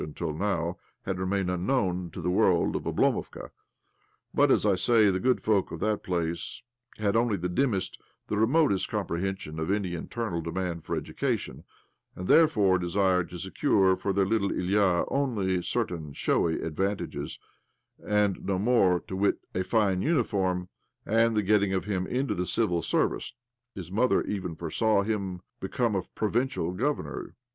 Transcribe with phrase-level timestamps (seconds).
[0.01, 3.51] OBLOMOV 149 now had remained unknown to the world of Oblomovka;
[4.33, 6.63] but, as I say, the good folk of that place
[6.97, 11.63] had only the dimmest, the remotest, comprehension of any internal de mand for education,
[12.15, 17.37] and therefore desired to secure for their little Ilya only certain showy advantages,
[18.03, 20.67] and no more— to wit, a fine uniform,
[21.05, 23.35] and the getting of him into the Civil Service
[23.75, 27.35] (his mother even foresaw him become a provincial governor!).